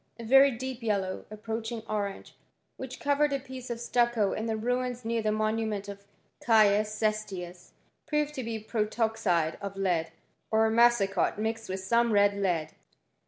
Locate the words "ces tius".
6.91-7.73